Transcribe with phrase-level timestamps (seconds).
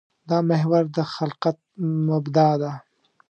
[0.29, 1.57] دا محور د خلقت
[2.07, 2.71] مبدا ده.